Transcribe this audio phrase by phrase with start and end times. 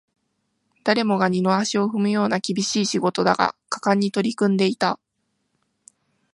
[0.83, 4.99] 誰もが二の足を踏むような厳しい仕事だが、果敢に取り組んでいた